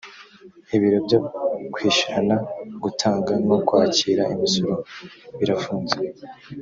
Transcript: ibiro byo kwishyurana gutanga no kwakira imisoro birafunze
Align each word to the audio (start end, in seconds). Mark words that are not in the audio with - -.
ibiro 0.75 0.97
byo 1.05 1.19
kwishyurana 1.73 2.35
gutanga 2.83 3.31
no 3.47 3.57
kwakira 3.67 4.23
imisoro 4.33 4.75
birafunze 5.39 5.97